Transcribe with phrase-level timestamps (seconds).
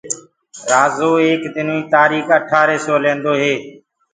[0.71, 3.53] رآجو ايڪ دنو ڪيٚ تآريٚڪ اٺآري سو لينٚدو هي